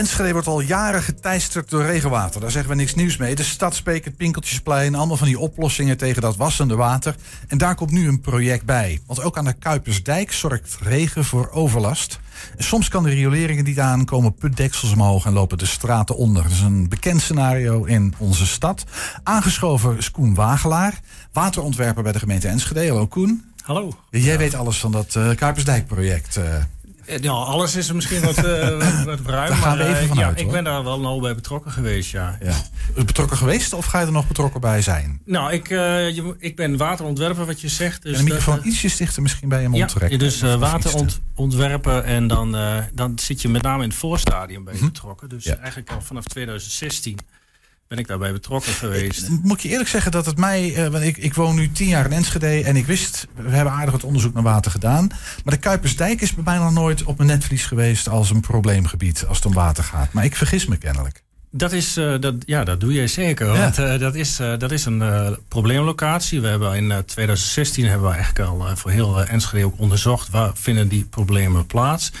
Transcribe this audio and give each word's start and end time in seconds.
Enschede 0.00 0.32
wordt 0.32 0.46
al 0.46 0.60
jaren 0.60 1.02
geteisterd 1.02 1.70
door 1.70 1.84
regenwater. 1.84 2.40
Daar 2.40 2.50
zeggen 2.50 2.70
we 2.70 2.76
niks 2.76 2.94
nieuws 2.94 3.16
mee. 3.16 3.34
De 3.34 3.42
Stadsbeek, 3.42 4.04
het 4.04 4.16
Pinkeltjesplein, 4.16 4.94
allemaal 4.94 5.16
van 5.16 5.26
die 5.26 5.38
oplossingen 5.38 5.96
tegen 5.96 6.22
dat 6.22 6.36
wassende 6.36 6.76
water. 6.76 7.14
En 7.48 7.58
daar 7.58 7.74
komt 7.74 7.90
nu 7.90 8.08
een 8.08 8.20
project 8.20 8.64
bij. 8.64 9.00
Want 9.06 9.22
ook 9.22 9.38
aan 9.38 9.44
de 9.44 9.52
Kuipersdijk 9.52 10.32
zorgt 10.32 10.78
regen 10.80 11.24
voor 11.24 11.50
overlast. 11.50 12.20
En 12.56 12.64
soms 12.64 12.88
kan 12.88 13.02
de 13.02 13.10
rioleringen 13.10 13.64
niet 13.64 13.80
aan, 13.80 14.04
komen 14.04 14.34
putdeksels 14.34 14.92
omhoog 14.92 15.26
en 15.26 15.32
lopen 15.32 15.58
de 15.58 15.66
straten 15.66 16.16
onder. 16.16 16.42
Dat 16.42 16.52
is 16.52 16.60
een 16.60 16.88
bekend 16.88 17.20
scenario 17.20 17.84
in 17.84 18.14
onze 18.18 18.46
stad. 18.46 18.84
Aangeschoven 19.22 19.96
is 19.96 20.10
Koen 20.10 20.34
Wagelaar, 20.34 21.00
waterontwerper 21.32 22.02
bij 22.02 22.12
de 22.12 22.18
gemeente 22.18 22.48
Enschede. 22.48 22.88
Hallo 22.88 23.06
Koen. 23.06 23.44
Hallo. 23.62 23.92
Jij 24.10 24.38
weet 24.38 24.54
alles 24.54 24.78
van 24.78 24.92
dat 24.92 25.14
uh, 25.14 25.30
Kuipersdijk-project. 25.34 26.36
Uh. 26.36 26.44
Ja, 27.20 27.32
alles 27.32 27.76
is 27.76 27.88
er 27.88 27.94
misschien 27.94 28.20
wat, 28.20 28.44
uh, 28.44 29.04
wat 29.04 29.20
ruim. 29.36 29.48
Daar 29.48 29.56
gaan 29.56 29.78
we 29.78 29.84
even 29.84 30.08
vanuit, 30.08 30.38
ja, 30.38 30.44
ik 30.44 30.50
ben 30.50 30.64
daar 30.64 30.84
wel 30.84 31.00
nauw 31.00 31.20
bij 31.20 31.34
betrokken 31.34 31.72
geweest, 31.72 32.10
ja. 32.10 32.38
ja. 32.42 32.54
Betrokken 32.94 33.36
geweest 33.36 33.72
of 33.72 33.84
ga 33.84 34.00
je 34.00 34.06
er 34.06 34.12
nog 34.12 34.26
betrokken 34.26 34.60
bij 34.60 34.82
zijn? 34.82 35.20
Nou, 35.24 35.52
ik, 35.52 35.70
uh, 35.70 36.10
je, 36.10 36.34
ik 36.38 36.56
ben 36.56 36.76
waterontwerper, 36.76 37.46
wat 37.46 37.60
je 37.60 37.68
zegt. 37.68 38.02
Dus 38.02 38.18
en 38.18 38.24
de 38.24 38.24
microfoon 38.24 38.60
ietsje 38.62 38.96
dichter 38.96 39.22
misschien 39.22 39.48
bij 39.48 39.62
je 39.62 39.68
mond 39.68 39.80
ja, 39.80 39.86
trekken. 39.86 40.18
dus 40.18 40.42
uh, 40.42 40.54
waterontwerpen 40.54 42.04
en 42.04 42.26
dan, 42.26 42.56
dan 42.92 43.18
zit 43.18 43.42
je 43.42 43.48
met 43.48 43.62
name 43.62 43.82
in 43.82 43.88
het 43.88 43.98
voorstadium 43.98 44.64
bij 44.64 44.72
mm 44.74 44.78
-hmm. 44.78 44.88
betrokken. 44.88 45.28
Dus 45.28 45.46
eigenlijk 45.46 45.90
al 45.90 46.02
vanaf 46.02 46.24
2016 46.24 47.18
ben 47.90 47.98
ik 47.98 48.06
daarbij 48.06 48.32
betrokken 48.32 48.72
geweest. 48.72 49.28
Ik, 49.28 49.42
moet 49.42 49.62
je 49.62 49.68
eerlijk 49.68 49.88
zeggen 49.88 50.10
dat 50.10 50.26
het 50.26 50.38
mij... 50.38 50.70
Uh, 50.70 50.86
want 50.86 51.04
ik, 51.04 51.16
ik 51.16 51.34
woon 51.34 51.54
nu 51.54 51.72
tien 51.72 51.88
jaar 51.88 52.04
in 52.04 52.12
Enschede 52.12 52.62
en 52.64 52.76
ik 52.76 52.86
wist... 52.86 53.26
we 53.34 53.50
hebben 53.50 53.72
aardig 53.72 53.92
wat 53.92 54.04
onderzoek 54.04 54.34
naar 54.34 54.42
water 54.42 54.70
gedaan. 54.70 55.06
Maar 55.44 55.54
de 55.54 55.60
Kuipersdijk 55.60 56.20
is 56.20 56.34
bij 56.34 56.44
mij 56.44 56.58
nog 56.58 56.72
nooit 56.72 57.02
op 57.02 57.16
mijn 57.16 57.28
netvlies 57.28 57.64
geweest... 57.64 58.08
als 58.08 58.30
een 58.30 58.40
probleemgebied 58.40 59.24
als 59.28 59.36
het 59.36 59.46
om 59.46 59.52
water 59.52 59.84
gaat. 59.84 60.12
Maar 60.12 60.24
ik 60.24 60.36
vergis 60.36 60.66
me 60.66 60.76
kennelijk. 60.76 61.22
Dat 61.50 61.72
is, 61.72 61.96
uh, 61.96 62.20
dat, 62.20 62.34
ja, 62.46 62.64
dat 62.64 62.80
doe 62.80 62.92
jij 62.92 63.06
zeker. 63.06 63.46
Ja. 63.46 63.60
Want 63.60 63.78
uh, 63.78 63.98
dat, 63.98 64.14
is, 64.14 64.40
uh, 64.40 64.58
dat 64.58 64.70
is 64.70 64.84
een 64.84 65.36
probleemlocatie. 65.48 66.40
We 66.40 66.48
hebben 66.48 66.74
in 66.74 67.04
2016 67.04 67.86
hebben 67.86 68.08
we 68.08 68.14
eigenlijk 68.14 68.48
al 68.48 68.76
voor 68.76 68.90
heel 68.90 69.24
Enschede 69.24 69.64
ook 69.64 69.78
onderzocht... 69.78 70.30
waar 70.30 70.50
vinden 70.54 70.88
die 70.88 71.04
problemen 71.04 71.66
plaats 71.66 72.12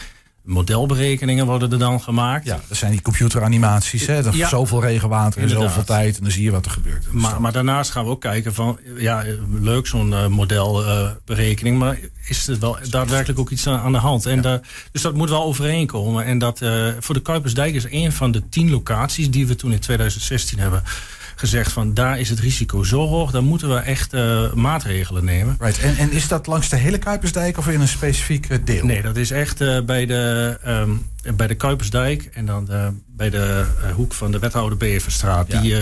modelberekeningen 0.42 1.46
worden 1.46 1.72
er 1.72 1.78
dan 1.78 2.00
gemaakt. 2.00 2.46
Ja, 2.46 2.60
dat 2.68 2.76
zijn 2.76 2.90
die 2.90 3.02
computeranimaties. 3.02 4.06
Hè? 4.06 4.18
Ja, 4.18 4.48
zoveel 4.48 4.82
regenwater 4.82 5.42
in 5.42 5.48
zoveel 5.48 5.84
tijd 5.84 6.16
en 6.16 6.22
dan 6.22 6.32
zie 6.32 6.42
je 6.42 6.50
wat 6.50 6.64
er 6.64 6.70
gebeurt. 6.70 7.12
Maar, 7.12 7.40
maar 7.40 7.52
daarnaast 7.52 7.90
gaan 7.90 8.04
we 8.04 8.10
ook 8.10 8.20
kijken 8.20 8.54
van, 8.54 8.78
ja, 8.96 9.24
leuk 9.50 9.86
zo'n 9.86 10.10
uh, 10.10 10.26
modelberekening, 10.26 11.74
uh, 11.74 11.80
maar 11.80 11.98
is 12.26 12.48
er 12.48 12.58
wel 12.58 12.78
daadwerkelijk 12.90 13.38
ook 13.38 13.50
iets 13.50 13.66
aan, 13.66 13.80
aan 13.80 13.92
de 13.92 13.98
hand? 13.98 14.26
En 14.26 14.42
ja. 14.42 14.60
dus 14.92 15.02
dat 15.02 15.14
moet 15.14 15.28
wel 15.28 15.42
overeenkomen. 15.42 16.24
En 16.24 16.38
dat 16.38 16.60
uh, 16.60 16.88
voor 16.98 17.14
de 17.14 17.22
Kuipersdijk 17.22 17.74
is 17.74 17.86
een 17.90 18.12
van 18.12 18.30
de 18.32 18.48
tien 18.48 18.70
locaties 18.70 19.30
die 19.30 19.46
we 19.46 19.56
toen 19.56 19.72
in 19.72 19.80
2016 19.80 20.58
hebben 20.58 20.82
gezegd 21.40 21.72
van 21.72 21.94
daar 21.94 22.18
is 22.18 22.28
het 22.28 22.38
risico 22.38 22.82
zo 22.82 23.06
hoog, 23.06 23.30
dan 23.30 23.44
moeten 23.44 23.68
we 23.68 23.78
echt 23.78 24.14
uh, 24.14 24.52
maatregelen 24.52 25.24
nemen. 25.24 25.56
Right. 25.58 25.78
En, 25.78 25.96
en 25.96 26.12
is 26.12 26.28
dat 26.28 26.46
langs 26.46 26.68
de 26.68 26.76
hele 26.76 26.98
Kuipersdijk 26.98 27.58
of 27.58 27.68
in 27.68 27.80
een 27.80 27.88
specifiek 27.88 28.66
deel? 28.66 28.84
Nee, 28.84 29.02
dat 29.02 29.16
is 29.16 29.30
echt 29.30 29.60
uh, 29.60 29.80
bij, 29.80 30.06
de, 30.06 30.58
um, 30.66 31.06
bij 31.36 31.46
de 31.46 31.54
Kuipersdijk 31.54 32.30
en 32.32 32.46
dan 32.46 32.64
de, 32.64 32.92
bij 33.06 33.30
de 33.30 33.64
hoek 33.94 34.14
van 34.14 34.32
de 34.32 34.38
wethouder 34.38 34.78
Beverstraat. 34.78 35.52
Ja. 35.52 35.60
Die, 35.60 35.74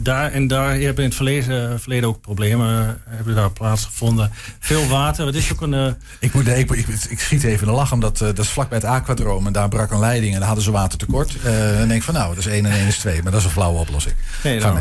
daar, 0.00 0.32
en 0.32 0.46
daar 0.46 0.70
hebben 0.70 0.96
in 0.96 1.04
het 1.04 1.14
verleden, 1.14 1.80
verleden 1.80 2.08
ook 2.08 2.20
problemen 2.20 3.00
hebben 3.08 3.34
daar 3.34 3.50
plaatsgevonden. 3.50 4.30
Veel 4.58 4.86
water. 4.86 5.26
Het 5.26 5.34
is 5.34 5.52
ook 5.52 5.60
een. 5.60 5.96
ik, 6.18 6.32
moet, 6.32 6.48
ik, 6.48 6.70
ik, 6.70 6.86
ik, 6.88 7.20
schiet 7.20 7.44
even 7.44 7.68
een 7.68 7.74
lach, 7.74 7.92
omdat 7.92 8.18
dat 8.18 8.38
is 8.38 8.48
vlakbij 8.48 8.78
het 8.78 8.86
aquadroom 8.86 9.46
en 9.46 9.52
daar 9.52 9.68
brak 9.68 9.90
een 9.90 9.98
leiding 9.98 10.32
en 10.32 10.38
daar 10.38 10.46
hadden 10.46 10.64
ze 10.64 10.70
watertekort. 10.70 11.36
en 11.44 11.88
denk 11.88 11.92
ik 11.92 12.02
van 12.02 12.14
nou, 12.14 12.28
dat 12.28 12.38
is 12.38 12.46
1 12.46 12.66
en 12.66 12.72
1 12.72 12.86
is 12.86 12.98
2, 12.98 13.22
maar 13.22 13.32
dat 13.32 13.40
is 13.40 13.46
een 13.46 13.52
flauwe 13.52 13.78
oplossing. 13.78 14.14
Nee, 14.42 14.60
nou, 14.60 14.78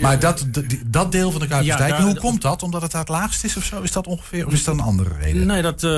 maar 0.00 0.18
dat, 0.18 0.46
dat 0.86 1.12
deel 1.12 1.30
van 1.30 1.40
de 1.40 1.46
Kuipersdijk, 1.46 1.96
ja, 1.98 2.02
hoe 2.02 2.16
komt 2.16 2.42
dat? 2.42 2.62
Omdat 2.62 2.82
het 2.82 2.90
daar 2.90 3.00
het 3.00 3.10
laagst 3.10 3.44
is 3.44 3.56
of 3.56 3.64
zo? 3.64 3.82
Is 3.82 3.92
dat 3.92 4.06
ongeveer, 4.06 4.46
of 4.46 4.52
is 4.52 4.64
dat 4.64 4.74
een 4.74 4.80
andere 4.80 5.10
reden? 5.20 5.46
Nee, 5.46 5.62
dat, 5.62 5.82
uh, 5.82 5.90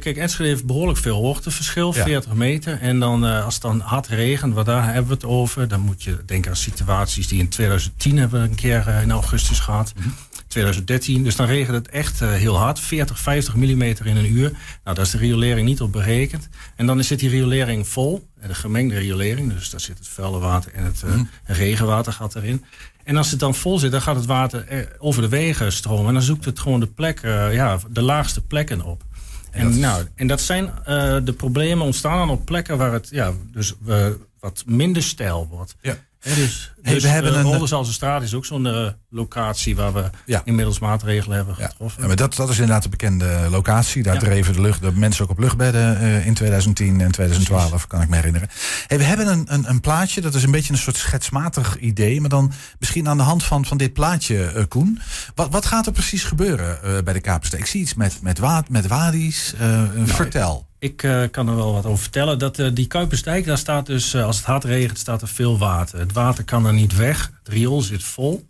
kijk, 0.00 0.16
Enschede 0.16 0.48
heeft 0.48 0.64
behoorlijk 0.64 0.98
veel 0.98 1.16
hoogteverschil, 1.16 1.94
ja. 1.94 2.04
40 2.04 2.32
meter. 2.32 2.80
En 2.80 3.00
dan, 3.00 3.26
uh, 3.26 3.44
als 3.44 3.54
het 3.54 3.62
dan 3.62 3.80
hard 3.80 4.06
regent, 4.06 4.54
wat 4.54 4.66
daar 4.66 4.84
hebben 4.84 5.06
we 5.06 5.14
het 5.14 5.24
over, 5.24 5.68
dan 5.68 5.80
moet 5.80 6.02
je 6.02 6.18
denken 6.26 6.50
aan 6.50 6.56
situaties 6.56 7.28
die 7.28 7.38
in 7.38 7.48
2010 7.48 8.18
hebben 8.18 8.42
we 8.42 8.48
een 8.48 8.54
keer 8.54 8.84
uh, 8.88 9.02
in 9.02 9.10
augustus 9.10 9.60
gehad. 9.60 9.92
Mm 9.96 10.02
-hmm. 10.02 10.14
2013. 10.52 11.24
Dus 11.24 11.36
dan 11.36 11.46
regent 11.46 11.76
het 11.76 11.88
echt 11.88 12.20
heel 12.20 12.58
hard. 12.58 12.80
40, 12.80 13.18
50 13.18 13.54
mm 13.54 13.82
in 13.82 14.16
een 14.16 14.32
uur. 14.32 14.50
Nou, 14.84 14.96
daar 14.96 15.04
is 15.04 15.10
de 15.10 15.18
riolering 15.18 15.66
niet 15.66 15.80
op 15.80 15.92
berekend. 15.92 16.48
En 16.76 16.86
dan 16.86 17.04
zit 17.04 17.18
die 17.18 17.28
riolering 17.28 17.88
vol. 17.88 18.28
De 18.46 18.54
gemengde 18.54 18.98
riolering. 18.98 19.52
Dus 19.52 19.70
daar 19.70 19.80
zit 19.80 19.98
het 19.98 20.08
vuile 20.08 20.38
water 20.38 20.72
en 20.74 20.84
het 20.84 21.02
mm. 21.06 21.28
regenwater 21.44 22.12
gaat 22.12 22.34
erin. 22.34 22.64
En 23.04 23.16
als 23.16 23.30
het 23.30 23.40
dan 23.40 23.54
vol 23.54 23.78
zit, 23.78 23.90
dan 23.90 24.02
gaat 24.02 24.16
het 24.16 24.26
water 24.26 24.88
over 24.98 25.22
de 25.22 25.28
wegen 25.28 25.72
stromen. 25.72 26.06
En 26.06 26.12
dan 26.12 26.22
zoekt 26.22 26.44
het 26.44 26.58
gewoon 26.58 26.80
de 26.80 26.86
plek, 26.86 27.22
uh, 27.22 27.54
ja, 27.54 27.78
de 27.88 28.02
laagste 28.02 28.40
plekken 28.40 28.82
op. 28.82 29.02
En, 29.50 29.64
dat 29.64 29.74
nou, 29.74 30.06
en 30.14 30.26
dat 30.26 30.40
zijn 30.40 30.64
uh, 30.64 31.16
de 31.24 31.34
problemen 31.36 31.84
ontstaan 31.84 32.18
dan 32.18 32.30
op 32.30 32.44
plekken 32.44 32.78
waar 32.78 32.92
het 32.92 33.08
ja, 33.10 33.32
dus, 33.52 33.74
uh, 33.86 34.06
wat 34.40 34.62
minder 34.66 35.02
stijl 35.02 35.46
wordt. 35.50 35.76
Ja. 35.80 35.96
He, 36.22 36.34
dus, 36.34 36.72
hey, 36.82 36.94
dus 36.94 37.02
we 37.02 37.08
hebben 37.08 37.38
een 37.38 37.84
straat 37.86 38.22
is 38.22 38.34
ook 38.34 38.44
zo'n 38.44 38.66
uh, 38.66 38.88
locatie 39.10 39.76
waar 39.76 39.92
we 39.92 40.10
ja. 40.26 40.42
inmiddels 40.44 40.78
maatregelen 40.78 41.36
hebben 41.36 41.54
getroffen. 41.54 42.00
Ja, 42.00 42.06
maar 42.06 42.16
dat, 42.16 42.34
dat 42.34 42.48
is 42.48 42.58
inderdaad 42.58 42.82
de 42.82 42.88
bekende 42.88 43.46
locatie. 43.50 44.02
Daar 44.02 44.14
ja. 44.14 44.20
dreven 44.20 44.52
de, 44.52 44.60
lucht, 44.60 44.82
de 44.82 44.92
mensen 44.92 45.24
ook 45.24 45.30
op 45.30 45.38
luchtbedden 45.38 46.02
uh, 46.02 46.26
in 46.26 46.34
2010 46.34 47.00
en 47.00 47.12
2012, 47.12 47.68
Precies. 47.68 47.86
kan 47.86 48.02
ik 48.02 48.08
me 48.08 48.16
herinneren. 48.16 48.48
Hey, 48.86 48.98
we 48.98 49.04
hebben 49.04 49.26
een, 49.26 49.44
een, 49.48 49.68
een, 49.68 49.80
plaatje, 49.80 50.20
dat 50.20 50.34
is 50.34 50.42
een 50.42 50.50
beetje 50.50 50.72
een 50.72 50.78
soort 50.78 50.96
schetsmatig 50.96 51.78
idee. 51.78 52.20
Maar 52.20 52.30
dan 52.30 52.52
misschien 52.78 53.08
aan 53.08 53.16
de 53.16 53.22
hand 53.22 53.44
van, 53.44 53.64
van 53.64 53.76
dit 53.76 53.92
plaatje, 53.92 54.66
Koen. 54.68 55.00
Wat, 55.34 55.50
wat 55.50 55.66
gaat 55.66 55.86
er 55.86 55.92
precies 55.92 56.24
gebeuren 56.24 57.04
bij 57.04 57.12
de 57.12 57.20
Kaapstad? 57.20 57.60
Ik 57.60 57.66
zie 57.66 57.80
iets 57.80 57.94
met, 57.94 58.22
met, 58.22 58.38
wa 58.38 58.64
met 58.68 58.86
wadi's. 58.86 59.54
Nou, 59.58 60.06
vertel. 60.06 60.70
Ik 60.82 61.02
uh, 61.02 61.22
kan 61.30 61.48
er 61.48 61.56
wel 61.56 61.72
wat 61.72 61.86
over 61.86 62.02
vertellen. 62.02 62.38
Dat, 62.38 62.58
uh, 62.58 62.68
die 62.72 62.86
Kuipersdijk, 62.86 63.44
daar 63.44 63.58
staat 63.58 63.86
dus, 63.86 64.14
uh, 64.14 64.24
als 64.24 64.36
het 64.36 64.46
hard 64.46 64.64
regent, 64.64 64.98
staat 64.98 65.22
er 65.22 65.28
veel 65.28 65.58
water. 65.58 65.98
Het 65.98 66.12
water 66.12 66.44
kan 66.44 66.66
er 66.66 66.72
niet 66.72 66.96
weg. 66.96 67.32
Het 67.42 67.52
riool 67.52 67.80
zit 67.80 68.02
vol. 68.02 68.46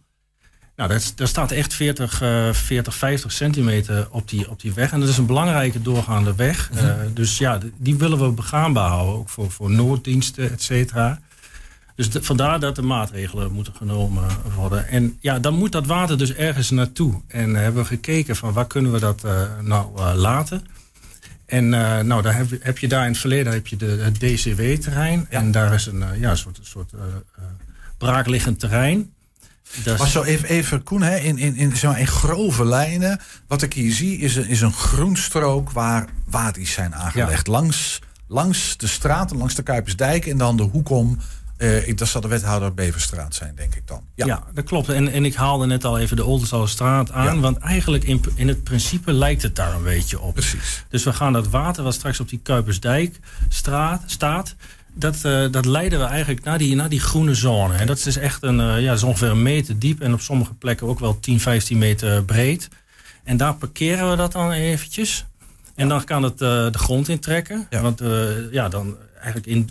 Nou, 0.76 0.88
dat, 0.90 1.12
daar 1.16 1.28
staat 1.28 1.50
echt 1.50 1.74
40, 1.74 2.22
40, 2.52 2.94
50 2.94 3.32
centimeter 3.32 4.08
op 4.10 4.28
die, 4.28 4.50
op 4.50 4.60
die 4.60 4.72
weg. 4.72 4.92
En 4.92 5.00
dat 5.00 5.08
is 5.08 5.18
een 5.18 5.26
belangrijke 5.26 5.82
doorgaande 5.82 6.34
weg. 6.34 6.70
Mm 6.72 6.78
-hmm. 6.78 7.14
dus 7.14 7.38
ja, 7.38 7.58
die 7.76 7.96
willen 7.96 8.18
we 8.18 8.30
begaanbaar 8.30 8.88
houden. 8.88 9.14
Ook 9.14 9.28
voor, 9.28 9.50
voor 9.50 9.70
nooddiensten, 9.70 10.50
et 10.50 10.62
cetera. 10.62 11.20
Dus 11.94 12.10
de, 12.10 12.22
vandaar 12.22 12.60
dat 12.60 12.76
er 12.76 12.84
maatregelen 12.84 13.52
moeten 13.52 13.74
genomen 13.74 14.24
worden. 14.56 14.88
En 14.88 15.16
ja, 15.20 15.38
dan 15.38 15.54
moet 15.54 15.72
dat 15.72 15.86
water 15.86 16.18
dus 16.18 16.32
ergens 16.32 16.70
naartoe. 16.70 17.20
En 17.26 17.54
hebben 17.54 17.82
we 17.82 17.88
gekeken 17.88 18.36
van 18.36 18.52
waar 18.52 18.66
kunnen 18.66 18.92
we 18.92 18.98
dat 18.98 19.26
nou 19.60 20.14
laten. 20.14 20.80
En 21.52 21.64
uh, 21.64 22.00
nou, 22.00 22.22
daar 22.22 22.36
heb, 22.36 22.48
heb, 22.60 22.78
je 22.78 22.88
daar 22.88 23.02
in 23.02 23.10
het 23.10 23.20
verleden 23.20 23.52
heb 23.52 23.66
je 23.66 23.76
de, 23.76 23.86
het 23.86 24.20
DCW-terrein. 24.20 25.26
Ja. 25.30 25.38
En 25.38 25.50
daar 25.50 25.74
is 25.74 25.86
een 25.86 26.00
uh, 26.00 26.20
ja, 26.20 26.34
soort, 26.34 26.58
soort 26.62 26.92
uh, 26.94 27.00
braakliggend 27.98 28.58
terrein. 28.60 29.12
Dat 29.84 29.98
maar 29.98 30.08
zo 30.08 30.22
even, 30.22 30.48
even 30.48 30.82
Koen, 30.82 31.02
hè, 31.02 31.16
in, 31.16 31.38
in, 31.38 31.56
in, 31.56 31.76
zo 31.76 31.92
in 31.92 32.06
grove 32.06 32.64
lijnen. 32.64 33.20
Wat 33.46 33.62
ik 33.62 33.72
hier 33.72 33.92
zie 33.92 34.18
is 34.18 34.36
een, 34.36 34.48
is 34.48 34.60
een 34.60 34.72
groenstrook 34.72 35.70
waar 35.70 36.08
wadis 36.24 36.72
zijn 36.72 36.94
aangelegd. 36.94 37.46
Ja. 37.46 37.52
Langs, 37.52 38.00
langs 38.28 38.76
de 38.76 38.86
straat, 38.86 39.34
langs 39.34 39.54
de 39.54 39.62
Kuipersdijk 39.62 40.26
en 40.26 40.36
dan 40.36 40.56
de 40.56 40.62
hoek 40.62 40.90
om 40.90 41.18
uh, 41.62 41.96
dat 41.96 42.08
zal 42.08 42.20
de 42.20 42.28
wethouder 42.28 42.74
Beverstraat 42.74 43.34
zijn, 43.34 43.54
denk 43.54 43.74
ik 43.74 43.86
dan. 43.86 44.02
Ja, 44.14 44.26
ja 44.26 44.42
dat 44.54 44.64
klopt. 44.64 44.88
En, 44.88 45.08
en 45.08 45.24
ik 45.24 45.34
haalde 45.34 45.66
net 45.66 45.84
al 45.84 45.98
even 45.98 46.16
de 46.16 46.24
Oldenzalenstraat 46.24 47.12
aan. 47.12 47.34
Ja. 47.34 47.40
Want 47.40 47.58
eigenlijk 47.58 48.04
in, 48.04 48.24
in 48.34 48.48
het 48.48 48.64
principe 48.64 49.12
lijkt 49.12 49.42
het 49.42 49.56
daar 49.56 49.74
een 49.74 49.82
beetje 49.82 50.20
op. 50.20 50.34
Precies. 50.34 50.84
Dus 50.88 51.04
we 51.04 51.12
gaan 51.12 51.32
dat 51.32 51.48
water 51.48 51.84
wat 51.84 51.94
straks 51.94 52.20
op 52.20 52.28
die 52.28 52.40
Kuipersdijkstraat 52.42 54.02
staat... 54.06 54.54
Dat, 54.94 55.16
uh, 55.26 55.46
dat 55.50 55.64
leiden 55.64 55.98
we 55.98 56.04
eigenlijk 56.04 56.44
naar 56.44 56.58
die, 56.58 56.74
naar 56.76 56.88
die 56.88 57.00
groene 57.00 57.34
zone. 57.34 57.74
En 57.74 57.86
dat 57.86 57.96
is 57.96 58.02
dus 58.02 58.16
echt 58.16 58.42
een, 58.42 58.58
uh, 58.58 58.80
ja, 58.80 58.92
is 58.92 59.02
ongeveer 59.02 59.28
een 59.28 59.42
meter 59.42 59.78
diep... 59.78 60.00
en 60.00 60.12
op 60.12 60.20
sommige 60.20 60.54
plekken 60.54 60.86
ook 60.86 60.98
wel 60.98 61.20
10, 61.20 61.40
15 61.40 61.78
meter 61.78 62.24
breed. 62.24 62.68
En 63.24 63.36
daar 63.36 63.54
parkeren 63.54 64.10
we 64.10 64.16
dat 64.16 64.32
dan 64.32 64.52
eventjes... 64.52 65.24
En 65.74 65.88
dan 65.88 66.04
kan 66.04 66.22
het 66.22 66.38
de 66.38 66.70
grond 66.72 67.08
intrekken. 67.08 67.66
Ja. 67.70 67.80
Want 67.80 68.02
ja, 68.50 68.68
dan 68.68 68.96
eigenlijk 69.14 69.46
in 69.46 69.70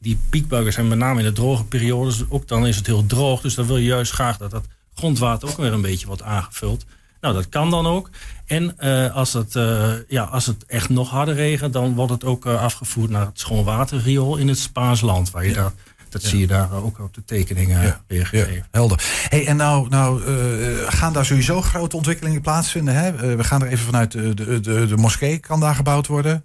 die 0.00 0.18
piekbuigen 0.30 0.72
zijn 0.72 0.88
met 0.88 0.98
name 0.98 1.18
in 1.18 1.26
de 1.26 1.32
droge 1.32 1.64
periodes. 1.64 2.24
Ook 2.28 2.48
dan 2.48 2.66
is 2.66 2.76
het 2.76 2.86
heel 2.86 3.06
droog. 3.06 3.40
Dus 3.40 3.54
dan 3.54 3.66
wil 3.66 3.76
je 3.76 3.84
juist 3.84 4.12
graag 4.12 4.36
dat 4.36 4.50
dat 4.50 4.66
grondwater 4.94 5.48
ook 5.48 5.56
weer 5.56 5.72
een 5.72 5.80
beetje 5.80 6.06
wordt 6.06 6.22
aangevuld. 6.22 6.84
Nou, 7.20 7.34
dat 7.34 7.48
kan 7.48 7.70
dan 7.70 7.86
ook. 7.86 8.10
En 8.46 8.76
uh, 8.80 9.14
als, 9.14 9.32
het, 9.32 9.54
uh, 9.54 9.92
ja, 10.08 10.22
als 10.22 10.46
het 10.46 10.64
echt 10.66 10.88
nog 10.88 11.10
harder 11.10 11.34
regent, 11.34 11.72
dan 11.72 11.94
wordt 11.94 12.12
het 12.12 12.24
ook 12.24 12.46
uh, 12.46 12.62
afgevoerd 12.62 13.10
naar 13.10 13.26
het 13.26 13.40
schoonwaterriool 13.40 14.36
in 14.36 14.48
het 14.48 14.58
Spaans 14.58 15.00
land. 15.00 15.30
Waar 15.30 15.44
je 15.44 15.48
ja. 15.48 15.54
daar, 15.54 15.72
dat 16.08 16.22
ja. 16.22 16.28
zie 16.28 16.38
je 16.38 16.46
daar 16.46 16.72
ook 16.72 16.98
op 16.98 17.14
de 17.14 17.24
tekeningen 17.24 17.82
ja. 17.82 18.00
weergegeven. 18.06 18.54
Ja, 18.54 18.66
helder. 18.70 19.02
Hey, 19.28 19.46
en 19.46 19.56
nou, 19.56 19.88
nou 19.88 20.22
gaan 20.86 21.12
daar 21.12 21.24
sowieso 21.24 21.62
grote 21.62 21.96
ontwikkelingen 21.96 22.40
plaatsvinden. 22.40 22.94
Hè? 22.94 23.36
we 23.36 23.44
gaan 23.44 23.62
er 23.62 23.68
even 23.68 23.84
vanuit 23.84 24.12
de, 24.12 24.34
de, 24.34 24.60
de, 24.60 24.86
de 24.86 24.96
moskee 24.96 25.38
kan 25.38 25.60
daar 25.60 25.74
gebouwd 25.74 26.06
worden 26.06 26.44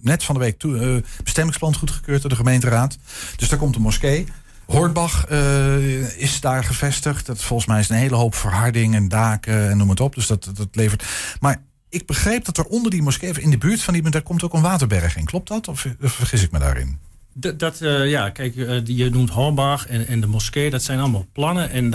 net 0.00 0.24
van 0.24 0.34
de 0.34 0.40
week 0.40 0.58
toe, 0.58 0.74
uh, 0.74 1.02
bestemmingsplan 1.24 1.74
goedgekeurd 1.74 2.20
door 2.20 2.30
de 2.30 2.36
gemeenteraad. 2.36 2.98
Dus 3.36 3.48
daar 3.48 3.58
komt 3.58 3.76
een 3.76 3.82
moskee. 3.82 4.26
Hornbach 4.66 5.30
uh, 5.30 6.18
is 6.18 6.40
daar 6.40 6.64
gevestigd. 6.64 7.26
Dat 7.26 7.42
volgens 7.42 7.68
mij 7.68 7.80
is 7.80 7.88
een 7.88 7.96
hele 7.96 8.14
hoop 8.14 8.34
verharding 8.34 8.94
en 8.94 9.08
daken 9.08 9.70
en 9.70 9.76
noem 9.76 9.90
het 9.90 10.00
op. 10.00 10.14
Dus 10.14 10.26
dat, 10.26 10.50
dat 10.54 10.68
levert. 10.72 11.04
Maar 11.40 11.62
ik 11.88 12.06
begreep 12.06 12.44
dat 12.44 12.58
er 12.58 12.64
onder 12.64 12.90
die 12.90 13.02
moskee, 13.02 13.32
in 13.40 13.50
de 13.50 13.58
buurt 13.58 13.82
van 13.82 13.94
die, 13.94 14.10
daar 14.10 14.22
komt 14.22 14.42
ook 14.42 14.54
een 14.54 14.62
waterberg 14.62 15.16
in. 15.16 15.24
Klopt 15.24 15.48
dat? 15.48 15.68
Of 15.68 15.86
vergis 16.00 16.42
ik 16.42 16.50
me 16.50 16.58
daarin? 16.58 16.98
Dat, 17.32 17.80
uh, 17.80 18.10
ja, 18.10 18.30
kijk, 18.30 18.54
je 18.84 19.08
noemt 19.10 19.30
Hornbach 19.30 19.86
en, 19.86 20.06
en 20.06 20.20
de 20.20 20.26
moskee, 20.26 20.70
dat 20.70 20.82
zijn 20.82 20.98
allemaal 20.98 21.26
plannen. 21.32 21.70
En 21.70 21.94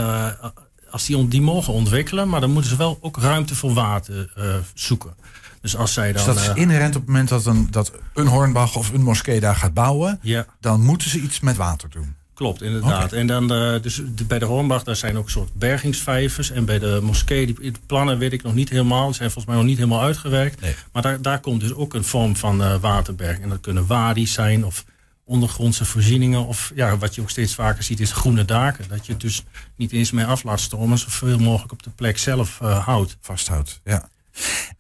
als 0.90 1.06
die, 1.06 1.28
die 1.28 1.42
mogen 1.42 1.74
ontwikkelen, 1.74 2.30
maar 2.30 2.42
dan 2.42 2.52
moeten 2.52 2.72
ze 2.72 2.78
wel 2.78 2.98
ook 3.02 3.18
ruimte 3.18 3.56
voor 3.56 3.74
water 3.74 4.34
zoeken. 4.74 5.14
Dus 5.66 5.76
als 5.76 5.94
zij 5.94 6.14
dan. 6.14 6.26
Dus 6.26 6.36
dat 6.36 6.44
is 6.44 6.62
inherent 6.62 6.96
op 6.96 7.02
het 7.02 7.10
moment 7.10 7.30
dat 7.30 7.46
een, 7.46 7.68
dat 7.72 7.92
een 8.14 8.28
Hornbach 8.28 8.76
of 8.76 8.92
een 8.94 9.02
moskee 9.02 9.40
daar 9.40 9.56
gaat 9.56 9.74
bouwen, 9.74 10.20
ja. 10.22 10.46
dan 10.60 10.82
moeten 10.82 11.10
ze 11.10 11.20
iets 11.20 11.40
met 11.40 11.56
water 11.56 11.90
doen. 11.90 12.16
Klopt, 12.34 12.62
inderdaad. 12.62 13.14
En 13.14 13.28
dan 13.28 13.54
uh, 13.54 13.82
dus 13.82 14.02
bij 14.28 14.40
de 14.40 14.46
Hornbach, 14.46 14.84
daar 14.84 14.96
zijn 14.96 15.18
ook 15.18 15.30
soort 15.30 15.54
bergingsvijvers. 15.54 16.52
En 16.52 16.66
bij 16.66 16.80
de 16.80 17.00
moskee, 17.04 17.46
die, 17.46 17.72
de 17.72 17.80
plannen 17.86 18.18
weet 18.18 18.34
ik 18.34 18.44
nog 18.44 18.54
niet 18.54 18.70
helemaal. 18.70 19.06
Die 19.06 19.16
zijn 19.16 19.32
volgens 19.32 19.46
mij 19.46 19.56
nog 19.56 19.66
niet 19.66 19.78
helemaal 19.78 20.02
uitgewerkt. 20.02 20.62
Nee. 20.62 20.76
Maar 20.92 21.02
daar, 21.02 21.22
daar 21.22 21.40
komt 21.40 21.62
dus 21.62 21.74
ook 21.74 21.94
een 21.94 22.04
vorm 22.04 22.36
van 22.36 22.62
uh, 22.62 22.76
waterberg. 22.76 23.40
En 23.40 23.50
dat 23.50 23.62
kunnen 23.62 23.86
wadi's 23.88 24.34
zijn 24.34 24.66
of 24.66 24.86
ondergrondse 25.24 25.86
voorzieningen. 25.86 26.46
Of 26.46 26.72
ja, 26.76 26.98
wat 26.98 27.16
je 27.16 27.22
ook 27.22 27.30
steeds 27.30 27.56
vaker 27.56 27.84
ziet 27.84 28.00
is 28.00 28.12
groene 28.12 28.46
daken. 28.46 28.86
Dat 28.88 29.06
je 29.06 29.12
het 29.12 29.22
dus 29.22 29.44
niet 29.76 29.92
eens 29.92 30.12
meer 30.12 30.26
af 30.26 30.44
laat 30.44 30.60
stromen. 30.60 30.98
Zoveel 30.98 31.40
mogelijk 31.40 31.72
op 31.72 31.84
de 31.84 31.90
plek 31.90 32.18
zelf 32.18 32.60
uh, 32.62 32.86
houdt. 32.86 33.18
Vasthoudt, 33.22 33.82
ja. 33.84 34.10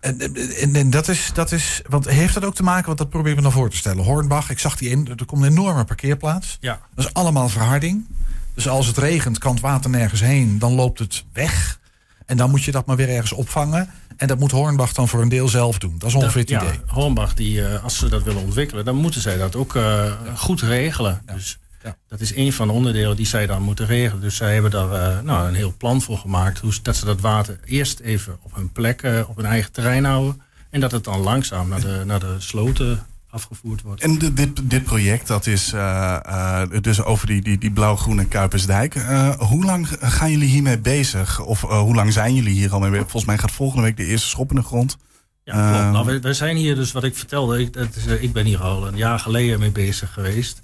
En, 0.05 0.19
en, 0.59 0.75
en, 0.75 0.89
dat, 0.89 1.07
is, 1.07 1.29
dat 1.33 1.51
is. 1.51 1.81
Want 1.89 2.09
heeft 2.09 2.33
dat 2.33 2.45
ook 2.45 2.55
te 2.55 2.63
maken, 2.63 2.85
want 2.85 2.97
dat 2.97 3.09
probeer 3.09 3.31
ik 3.31 3.37
me 3.37 3.43
dan 3.43 3.51
voor 3.51 3.69
te 3.69 3.77
stellen. 3.77 4.03
Hornbach, 4.03 4.49
ik 4.49 4.59
zag 4.59 4.77
die 4.77 4.89
in, 4.89 5.07
er 5.17 5.25
komt 5.25 5.43
een 5.43 5.51
enorme 5.51 5.83
parkeerplaats. 5.83 6.57
Ja. 6.59 6.79
Dat 6.95 7.05
is 7.05 7.13
allemaal 7.13 7.49
verharding. 7.49 8.05
Dus 8.53 8.67
als 8.67 8.87
het 8.87 8.97
regent, 8.97 9.37
kan 9.37 9.51
het 9.51 9.61
water 9.61 9.89
nergens 9.89 10.21
heen, 10.21 10.59
dan 10.59 10.73
loopt 10.73 10.99
het 10.99 11.23
weg. 11.33 11.79
En 12.25 12.37
dan 12.37 12.49
moet 12.49 12.63
je 12.63 12.71
dat 12.71 12.85
maar 12.85 12.95
weer 12.95 13.09
ergens 13.09 13.31
opvangen. 13.31 13.89
En 14.17 14.27
dat 14.27 14.39
moet 14.39 14.51
Hornbach 14.51 14.93
dan 14.93 15.07
voor 15.07 15.21
een 15.21 15.29
deel 15.29 15.47
zelf 15.47 15.77
doen. 15.77 15.95
Dat 15.97 16.09
is 16.09 16.15
ongeveer 16.15 16.41
het 16.41 16.49
idee. 16.49 16.79
Hornbach, 16.87 17.33
die, 17.33 17.57
uh, 17.57 17.83
als 17.83 17.97
ze 17.97 18.09
dat 18.09 18.23
willen 18.23 18.41
ontwikkelen, 18.41 18.85
dan 18.85 18.95
moeten 18.95 19.21
zij 19.21 19.37
dat 19.37 19.55
ook 19.55 19.75
uh, 19.75 19.83
ja. 19.83 20.15
goed 20.35 20.61
regelen. 20.61 21.21
Ja. 21.25 21.33
Dus 21.33 21.57
Ja. 21.85 21.97
dat 22.07 22.19
is 22.19 22.35
een 22.35 22.53
van 22.53 22.67
de 22.67 22.73
onderdelen 22.73 23.15
die 23.15 23.25
zij 23.25 23.45
dan 23.45 23.61
moeten 23.61 23.85
regelen. 23.85 24.21
Dus 24.21 24.35
zij 24.35 24.53
hebben 24.53 24.71
daar 24.71 25.17
uh, 25.17 25.21
nou, 25.21 25.47
een 25.47 25.53
heel 25.53 25.73
plan 25.77 26.01
voor 26.01 26.17
gemaakt. 26.17 26.59
Hoe, 26.59 26.73
dat 26.81 26.95
ze 26.95 27.05
dat 27.05 27.21
water 27.21 27.59
eerst 27.65 27.99
even 27.99 28.37
op 28.41 28.55
hun 28.55 28.71
plek, 28.71 29.03
op 29.27 29.35
hun 29.35 29.45
eigen 29.45 29.71
terrein 29.71 30.03
houden. 30.03 30.41
En 30.69 30.79
dat 30.79 30.91
het 30.91 31.03
dan 31.03 31.19
langzaam 31.19 31.69
naar 31.69 31.81
de, 31.81 32.01
naar 32.05 32.19
de 32.19 32.35
sloten 32.37 33.05
afgevoerd 33.29 33.81
wordt. 33.81 34.01
En 34.01 34.17
de, 34.17 34.33
dit, 34.33 34.69
dit 34.69 34.83
project, 34.83 35.27
dat 35.27 35.45
is 35.45 35.73
uh, 35.73 36.19
uh, 36.27 36.61
dus 36.81 37.03
over 37.03 37.27
die, 37.27 37.41
die, 37.41 37.57
die 37.57 37.71
blauw-groene 37.71 38.25
Kuipersdijk. 38.25 38.93
Hoe 39.37 39.65
lang 39.65 39.87
gaan 39.99 40.31
jullie 40.31 40.49
hiermee 40.49 40.79
bezig? 40.79 41.39
Of 41.39 41.61
hoe 41.61 41.95
lang 41.95 42.13
zijn 42.13 42.35
jullie 42.35 42.53
hier 42.53 42.73
al 42.73 42.79
mee 42.79 42.89
bezig? 42.89 43.09
Volgens 43.09 43.25
mij 43.25 43.37
gaat 43.37 43.51
volgende 43.51 43.83
week 43.83 43.97
de 43.97 44.05
eerste 44.05 44.27
schop 44.27 44.49
in 44.49 44.55
de 44.55 44.63
grond. 44.63 44.97
Ja, 45.43 45.69
klopt. 45.69 45.91
Nou, 45.91 46.05
we, 46.05 46.19
we, 46.19 46.33
zijn 46.33 46.57
hier 46.57 46.75
dus, 46.75 46.91
wat 46.91 47.03
ik 47.03 47.15
vertelde, 47.15 47.59
ik, 47.59 47.73
dat 47.73 47.95
is, 47.95 48.05
ik 48.05 48.33
ben 48.33 48.45
hier 48.45 48.61
al 48.61 48.87
een 48.87 48.97
jaar 48.97 49.19
geleden 49.19 49.59
mee 49.59 49.71
bezig 49.71 50.13
geweest. 50.13 50.61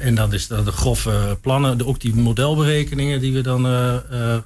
En 0.00 0.14
dan 0.14 0.32
is 0.32 0.46
dat 0.46 0.64
de 0.64 0.72
grove 0.72 1.38
plannen, 1.40 1.78
de, 1.78 1.86
ook 1.86 2.00
die 2.00 2.14
modelberekeningen 2.14 3.20
die 3.20 3.32
we 3.32 3.40
dan 3.40 3.62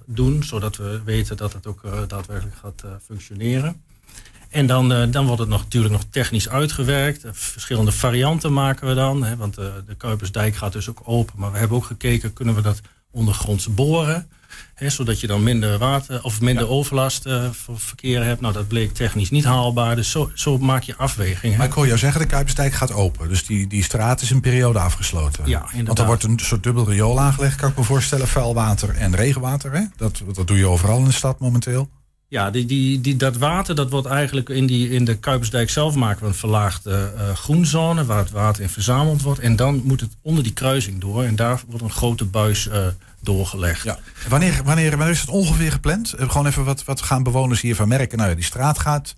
doen, 0.07 0.43
zodat 0.43 0.77
we 0.77 1.01
weten 1.05 1.37
dat 1.37 1.53
het 1.53 1.67
ook 1.67 1.83
daadwerkelijk 2.09 2.57
gaat 2.57 2.85
functioneren. 3.05 3.83
En 4.51 4.67
dan, 4.67 5.11
dan 5.11 5.27
wordt 5.27 5.41
het 5.41 5.49
nog, 5.49 5.63
natuurlijk 5.63 5.93
nog 5.93 6.05
technisch 6.11 6.49
uitgewerkt. 6.49 7.25
Verschillende 7.33 7.93
varianten 7.93 8.53
maken 8.53 8.89
we 8.89 8.95
dan. 8.95 9.25
Hè, 9.25 9.37
want 9.37 9.55
de 9.55 9.95
Kuipersdijk 9.97 10.57
gaat 10.57 10.73
dus 10.73 10.89
ook 10.89 11.01
open. 11.05 11.35
Maar 11.37 11.53
we 11.53 11.59
hebben 11.59 11.77
ook 11.77 11.85
gekeken, 11.85 12.33
kunnen 12.33 12.55
we 12.55 12.61
dat 12.61 12.81
ondergronds 13.15 13.75
boren? 13.75 14.29
Hè, 14.75 14.91
zodat 14.91 15.21
je 15.21 15.27
dan 15.27 15.43
minder 15.43 15.79
water 15.79 16.23
of 16.23 16.41
minder 16.41 16.65
ja. 16.65 16.71
overlast 16.71 17.27
uh, 17.27 17.51
voor 17.51 17.79
verkeer 17.79 18.25
hebt. 18.25 18.41
Nou, 18.41 18.53
dat 18.53 18.69
bleek 18.69 18.95
technisch 18.95 19.31
niet 19.31 19.45
haalbaar. 19.45 19.97
Dus 19.97 20.11
zo, 20.11 20.31
zo 20.35 20.59
maak 20.59 20.83
je 20.83 20.97
afwegingen. 20.97 21.59
Maar 21.59 21.67
ik 21.67 21.73
hoor 21.73 21.87
jou 21.87 21.99
zeggen, 21.99 22.21
de 22.21 22.27
Kuipersdijk 22.27 22.73
gaat 22.73 22.93
open. 22.93 23.29
Dus 23.29 23.47
die, 23.47 23.67
die 23.67 23.83
straat 23.83 24.21
is 24.21 24.31
een 24.31 24.41
periode 24.41 24.79
afgesloten. 24.79 25.49
Ja, 25.49 25.61
inderdaad. 25.61 25.87
Want 25.87 25.99
er 25.99 26.07
wordt 26.07 26.23
een 26.23 26.39
soort 26.39 26.63
dubbel 26.63 26.89
riool 26.89 27.21
aangelegd, 27.21 27.57
kan 27.57 27.71
ik 27.71 27.77
me 27.77 27.83
voorstellen. 27.83 28.29
Vuil 28.29 28.55
water 28.55 28.97
en 28.97 29.17
regenwater. 29.17 29.73
Hè? 29.73 29.83
Dat, 29.97 30.23
dat 30.35 30.47
doe 30.47 30.57
je 30.57 30.67
overal 30.67 30.99
in 30.99 31.05
de 31.05 31.13
stad 31.13 31.39
momenteel. 31.39 31.91
Ja, 32.29 32.51
die, 32.51 32.67
die, 32.67 33.01
die, 33.01 33.17
dat 33.17 33.37
water 33.37 33.75
dat 33.75 33.91
wordt 33.91 34.07
eigenlijk 34.07 34.49
in, 34.49 34.67
die, 34.67 34.91
in 34.91 35.05
de 35.05 35.17
Kuipersdijk 35.17 35.71
zelf 35.71 35.95
maken 35.95 36.23
we 36.23 36.29
een 36.29 36.35
verlaagde 36.35 37.13
uh, 37.17 37.35
groenzone 37.35 38.05
waar 38.05 38.19
het 38.19 38.31
water 38.31 38.63
in 38.63 38.69
verzameld 38.69 39.23
wordt. 39.23 39.41
En 39.41 39.57
dan 39.57 39.81
moet 39.85 40.01
het 40.01 40.11
onder 40.23 40.43
die 40.43 40.53
kruising 40.53 41.01
door 41.01 41.25
en 41.25 41.37
daar 41.37 41.61
wordt 41.67 41.83
een 41.83 41.91
grote 41.91 42.25
buis 42.25 42.67
uh, 42.67 42.87
doorgelegd. 43.21 43.85
Ja. 43.85 43.99
Wanneer, 44.29 44.61
wanneer, 44.65 44.91
wanneer 44.91 45.15
is 45.15 45.21
het 45.21 45.29
ongeveer 45.29 45.73
gepland? 45.73 46.15
Uh, 46.19 46.31
gewoon 46.31 46.47
even 46.47 46.65
wat, 46.65 46.85
wat 46.85 47.03
gaan 47.03 47.23
bewoners 47.23 47.61
hiervan 47.61 47.89
merken? 47.89 48.19
Nou 48.19 48.31
ja, 48.31 48.37
die 48.37 48.45
straat 48.45 48.79
gaat. 48.79 49.15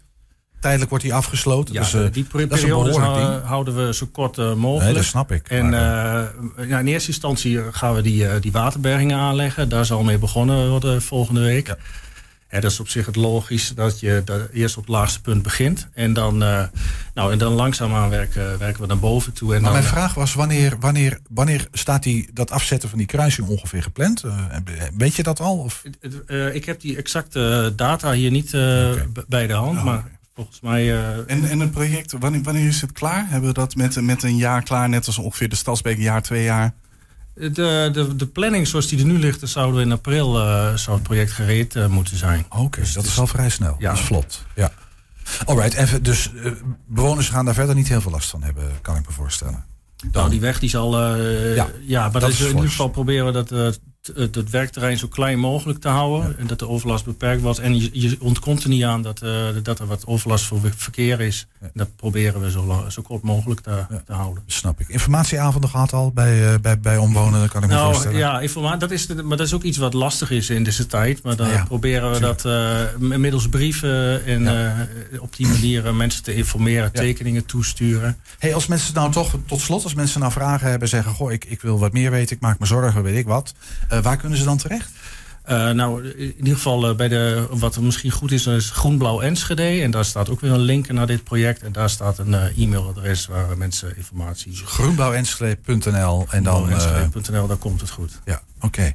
Tijdelijk 0.60 0.90
wordt 0.90 1.04
die 1.04 1.14
afgesloten. 1.14 1.74
Ja, 1.74 1.80
dus, 1.80 2.12
die 2.12 2.24
periodes 2.24 2.96
houden 3.44 3.86
we 3.86 3.94
zo 3.94 4.08
kort 4.12 4.36
mogelijk. 4.36 4.84
Nee, 4.84 4.94
dat 4.94 5.04
snap 5.04 5.32
ik. 5.32 5.48
En 5.48 5.68
maar, 5.68 6.32
ja, 6.68 6.78
in 6.78 6.86
eerste 6.86 7.08
instantie 7.08 7.72
gaan 7.72 7.94
we 7.94 8.02
die, 8.02 8.38
die 8.40 8.52
waterbergingen 8.52 9.18
aanleggen. 9.18 9.68
Daar 9.68 9.84
zal 9.84 10.02
mee 10.02 10.18
begonnen 10.18 10.68
worden 10.68 11.02
volgende 11.02 11.40
week. 11.40 11.66
Ja. 11.66 11.76
Dat 12.60 12.70
is 12.70 12.80
op 12.80 12.88
zich 12.88 13.06
het 13.06 13.16
logisch 13.16 13.72
dat 13.74 14.00
je 14.00 14.22
dat 14.24 14.40
eerst 14.52 14.76
op 14.76 14.82
het 14.82 14.92
laagste 14.92 15.20
punt 15.20 15.42
begint. 15.42 15.88
En 15.94 16.12
dan, 16.12 16.42
uh, 16.42 16.62
nou, 17.14 17.32
en 17.32 17.38
dan 17.38 17.52
langzaamaan 17.52 18.08
werken, 18.08 18.58
werken 18.58 18.80
we 18.80 18.86
naar 18.86 18.98
boven 18.98 19.32
toe. 19.32 19.54
En 19.54 19.62
maar 19.62 19.72
dan, 19.72 19.80
mijn 19.80 19.92
vraag 19.92 20.14
was, 20.14 20.34
wanneer, 20.34 20.76
wanneer, 20.80 21.18
wanneer 21.28 21.68
staat 21.72 22.02
die, 22.02 22.28
dat 22.32 22.50
afzetten 22.50 22.88
van 22.88 22.98
die 22.98 23.06
kruising 23.06 23.48
ongeveer 23.48 23.82
gepland? 23.82 24.24
Uh, 24.24 24.46
weet 24.96 25.14
je 25.14 25.22
dat 25.22 25.40
al? 25.40 25.58
Of? 25.58 25.82
Uh, 26.26 26.54
ik 26.54 26.64
heb 26.64 26.80
die 26.80 26.96
exacte 26.96 27.72
data 27.76 28.12
hier 28.12 28.30
niet 28.30 28.48
okay. 28.48 29.08
bij 29.28 29.46
de 29.46 29.52
hand. 29.52 29.78
Oh. 29.78 29.84
Maar 29.84 30.04
volgens 30.34 30.60
mij... 30.60 30.96
en, 31.26 31.48
en 31.48 31.60
het 31.60 31.70
project, 31.70 32.14
wanneer, 32.18 32.42
wanneer 32.42 32.66
is 32.66 32.80
het 32.80 32.92
klaar? 32.92 33.26
Hebben 33.28 33.48
we 33.48 33.54
dat 33.54 33.74
met, 33.74 34.00
met 34.00 34.22
een 34.22 34.36
jaar 34.36 34.62
klaar? 34.62 34.88
Net 34.88 35.06
als 35.06 35.18
ongeveer 35.18 35.48
de 35.48 35.56
Stadsbeek 35.56 35.96
een 35.96 36.02
jaar, 36.02 36.22
twee 36.22 36.44
jaar? 36.44 36.74
De, 37.38 37.88
de, 37.92 38.16
de 38.16 38.26
planning 38.26 38.68
zoals 38.68 38.86
die 38.86 38.98
er 38.98 39.04
nu 39.04 39.18
ligt, 39.18 39.48
zouden 39.48 39.76
we 39.76 39.82
in 39.82 39.92
april 39.92 40.36
uh, 40.36 40.74
zou 40.74 40.96
het 40.96 41.02
project 41.02 41.32
gereed 41.32 41.74
uh, 41.74 41.86
moeten 41.86 42.16
zijn. 42.16 42.44
Oké, 42.48 42.60
okay, 42.60 42.82
dus 42.82 42.92
dat 42.92 43.04
is 43.04 43.18
al 43.18 43.26
vrij 43.26 43.50
snel. 43.50 43.76
Ja. 43.78 43.90
Dat 43.90 43.98
is 43.98 44.04
vlot. 44.04 44.44
Ja. 44.54 44.72
Alright, 45.44 45.74
en 45.74 46.02
dus 46.02 46.30
uh, 46.34 46.52
bewoners 46.86 47.28
gaan 47.28 47.44
daar 47.44 47.54
verder 47.54 47.74
niet 47.74 47.88
heel 47.88 48.00
veel 48.00 48.10
last 48.10 48.30
van 48.30 48.42
hebben, 48.42 48.64
kan 48.82 48.96
ik 48.96 49.06
me 49.06 49.12
voorstellen. 49.12 49.64
Dan. 49.96 50.10
Nou, 50.12 50.30
die 50.30 50.40
weg 50.40 50.58
die 50.58 50.68
zal. 50.68 51.16
ja, 51.54 51.68
ja, 51.80 52.08
maar 52.08 52.20
dat 52.20 52.30
is, 52.30 52.40
in 52.40 52.46
ieder 52.46 52.68
geval 52.68 52.88
proberen 52.88 53.26
we 53.26 53.32
dat 53.32 53.78
het, 54.14 54.34
het 54.34 54.50
werkterrein 54.50 54.98
zo 54.98 55.08
klein 55.08 55.38
mogelijk 55.38 55.80
te 55.80 55.88
houden. 55.88 56.28
Ja. 56.28 56.34
En 56.38 56.46
dat 56.46 56.58
de 56.58 56.68
overlast 56.68 57.04
beperkt 57.04 57.42
wordt. 57.42 57.58
En 57.58 57.80
je, 57.80 57.90
je 57.92 58.16
ontkomt 58.20 58.62
er 58.62 58.68
niet 58.68 58.84
aan 58.84 59.02
dat, 59.02 59.22
uh, 59.22 59.46
dat 59.62 59.78
er 59.78 59.86
wat 59.86 60.06
overlast 60.06 60.44
voor 60.44 60.60
verkeer 60.76 61.20
is. 61.20 61.46
Ja. 61.60 61.68
Dat 61.75 61.96
proberen 61.96 62.40
we 62.40 62.50
zo, 62.50 62.64
lang, 62.64 62.92
zo 62.92 63.02
kort 63.02 63.22
mogelijk 63.22 63.60
te, 63.60 63.70
ja. 63.70 64.02
te, 64.06 64.12
houden. 64.12 64.42
Snap 64.46 64.80
ik. 64.80 64.88
Informatieavonden 64.88 65.70
gehad 65.70 65.92
al 65.92 66.12
bij, 66.12 66.52
uh, 66.52 66.58
bij, 66.60 66.80
bij 66.80 66.96
omwonenden, 66.96 67.48
kan 67.48 67.62
ik 67.62 67.68
nou, 67.68 67.86
me 67.86 67.92
voorstellen. 67.92 68.18
Ja, 68.18 68.40
informatie, 68.40 68.78
dat 68.78 68.90
is, 68.90 69.06
maar 69.06 69.36
dat 69.36 69.46
is 69.46 69.54
ook 69.54 69.62
iets 69.62 69.78
wat 69.78 69.94
lastig 69.94 70.30
is 70.30 70.50
in 70.50 70.64
deze 70.64 70.86
tijd. 70.86 71.22
Maar 71.22 71.36
dan 71.36 71.64
proberen 71.66 72.12
we 72.12 72.20
dat 72.20 72.44
uh, 72.44 73.16
middels 73.18 73.48
brieven 73.48 74.25
en 74.25 74.48
op 75.20 75.36
die 75.36 75.46
manier 75.46 75.94
mensen 75.94 76.22
te 76.22 76.34
informeren, 76.34 76.92
tekeningen 76.92 77.46
toesturen. 77.46 78.16
Hey, 78.38 78.54
als 78.54 78.66
mensen 78.66 78.94
nou 78.94 79.12
toch, 79.12 79.34
tot 79.46 79.60
slot, 79.60 79.84
als 79.84 79.94
mensen 79.94 80.20
nou 80.20 80.32
vragen 80.32 80.70
hebben, 80.70 80.88
zeggen: 80.88 81.12
Goh, 81.12 81.32
ik, 81.32 81.44
ik 81.44 81.60
wil 81.60 81.78
wat 81.78 81.92
meer 81.92 82.10
weten, 82.10 82.36
ik 82.36 82.42
maak 82.42 82.58
me 82.58 82.66
zorgen, 82.66 83.02
weet 83.02 83.16
ik 83.16 83.26
wat. 83.26 83.54
Uh, 83.96 84.02
waar 84.02 84.16
kunnen 84.16 84.38
ze 84.38 84.44
dan 84.44 84.58
terecht? 84.58 84.90
Uh, 85.50 85.70
nou, 85.70 86.08
in 86.08 86.36
ieder 86.36 86.54
geval 86.54 86.90
uh, 86.90 86.96
bij 86.96 87.08
de, 87.08 87.46
wat 87.50 87.80
misschien 87.80 88.10
goed 88.10 88.32
is, 88.32 88.46
is 88.46 88.70
Groenblauw 88.70 89.20
Enschede. 89.20 89.82
En 89.82 89.90
daar 89.90 90.04
staat 90.04 90.28
ook 90.28 90.40
weer 90.40 90.52
een 90.52 90.60
link 90.60 90.88
naar 90.92 91.06
dit 91.06 91.24
project. 91.24 91.62
En 91.62 91.72
daar 91.72 91.90
staat 91.90 92.18
een 92.18 92.32
uh, 92.32 92.58
e-mailadres 92.58 93.26
waar 93.26 93.58
mensen 93.58 93.96
informatie... 93.96 94.56
Groenblauwenschede.nl 94.64 96.26
en 96.30 96.42
dan... 96.42 96.54
Groenblauwenschede.nl, 96.54 97.46
daar 97.46 97.56
komt 97.56 97.80
het 97.80 97.90
goed. 97.90 98.20
Ja, 98.24 98.42
oké. 98.56 98.66
Okay. 98.66 98.94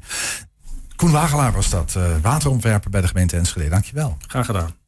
Koen 0.96 1.12
Wagelaar 1.12 1.52
was 1.52 1.70
dat, 1.70 1.98
waterontwerper 2.22 2.90
bij 2.90 3.02
de 3.02 3.08
gemeente 3.08 3.38
Enschede. 3.38 3.70
Dankjewel. 3.70 4.18
Graag 4.28 4.46
gedaan. 4.46 4.81